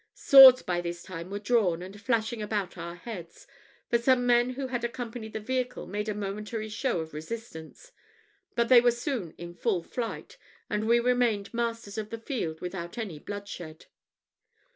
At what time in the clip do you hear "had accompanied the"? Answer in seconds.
4.65-5.39